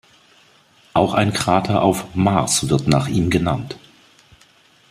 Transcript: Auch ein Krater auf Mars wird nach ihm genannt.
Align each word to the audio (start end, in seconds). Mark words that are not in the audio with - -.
Auch 0.95 1.13
ein 1.13 1.31
Krater 1.31 1.83
auf 1.83 2.15
Mars 2.15 2.67
wird 2.69 2.87
nach 2.87 3.07
ihm 3.07 3.29
genannt. 3.29 3.77